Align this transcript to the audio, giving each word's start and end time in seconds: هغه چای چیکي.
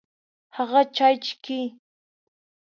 هغه 0.57 0.81
چای 0.95 1.15
چیکي. 1.25 1.61